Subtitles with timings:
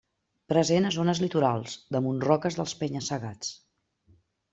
[0.51, 3.53] Present a zones litorals, damunt roques dels penya-segats.